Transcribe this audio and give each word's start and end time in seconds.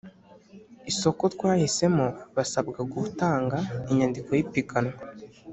isoko 0.91 1.23
rwahisemo 1.33 2.05
basabwa 2.35 2.79
gutanga 2.93 3.57
inyandiko 3.91 4.29
y 4.33 4.41
ipiganwa 4.45 4.97